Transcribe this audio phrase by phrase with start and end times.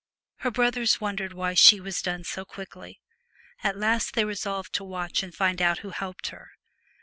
[0.37, 2.99] Her brothers wondered why she was done so quickly.
[3.63, 6.53] At last they resolved to watch, and find out who helped her.